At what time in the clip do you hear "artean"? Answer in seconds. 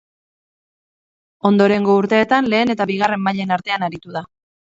3.59-3.87